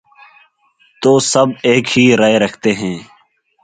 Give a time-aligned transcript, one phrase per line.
[1.01, 2.97] تو سب ایک ہی رائے رکھتے ہیں۔